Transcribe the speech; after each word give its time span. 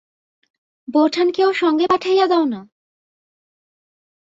বোঠানকেও 0.87 1.49
সঙ্গে 1.53 1.85
পাঠাইয়া 1.87 2.25
দাও-না! 2.27 2.61